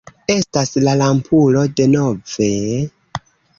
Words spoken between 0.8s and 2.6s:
la lampulo denove...